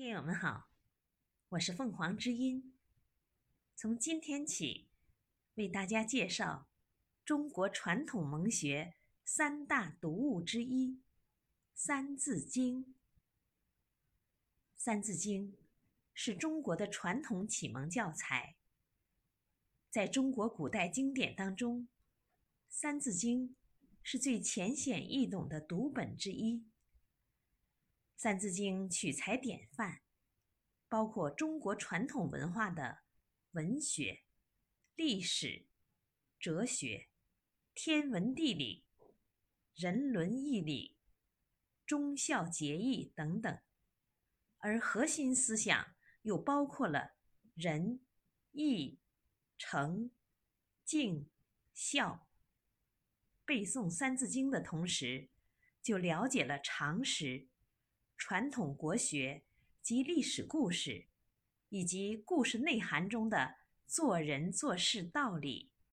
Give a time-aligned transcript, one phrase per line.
[0.00, 0.70] 听友们好，
[1.50, 2.72] 我是凤凰之音。
[3.76, 4.88] 从今天起，
[5.56, 6.70] 为大家介绍
[7.22, 8.94] 中国传统蒙学
[9.26, 10.92] 三大读物之一
[11.74, 12.82] 《三字经》。
[14.74, 15.52] 《三字经》
[16.14, 18.56] 是中国的传统启蒙教材，
[19.90, 21.82] 在中国古代经典当中，
[22.70, 23.50] 《三字经》
[24.02, 26.56] 是最浅显易懂的读本之一。
[28.22, 30.02] 《三字经》取材典范，
[30.90, 32.98] 包括中国传统文化的
[33.52, 34.24] 文学、
[34.94, 35.64] 历史、
[36.38, 37.08] 哲学、
[37.72, 38.84] 天文地理、
[39.74, 40.98] 人伦义理、
[41.86, 43.58] 忠孝节义等等，
[44.58, 47.14] 而核心思想又包括了
[47.54, 48.04] 仁、
[48.52, 49.00] 义、
[49.56, 50.10] 诚、
[50.84, 51.30] 敬、
[51.72, 52.28] 孝。
[53.46, 55.30] 背诵《三字经》的同时，
[55.80, 57.48] 就了解了常识。
[58.20, 59.42] 传统国学
[59.80, 61.06] 及历史故事，
[61.70, 63.54] 以及故事内涵中的
[63.86, 65.70] 做人做事道理。